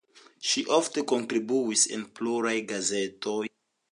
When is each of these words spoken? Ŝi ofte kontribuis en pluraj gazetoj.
Ŝi 0.51 0.61
ofte 0.77 1.03
kontribuis 1.11 1.85
en 1.97 2.07
pluraj 2.21 2.57
gazetoj. 2.75 3.41